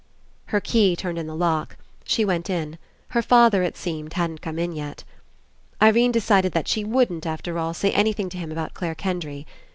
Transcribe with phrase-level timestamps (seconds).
[0.47, 1.77] Her key turned In the lock.
[2.05, 2.79] She went in.
[3.09, 5.03] Her father, it seemed, hadn't come in yet.
[5.79, 9.45] Irene decided that she wouldn't, after all, say anything to him about Clare Kendry.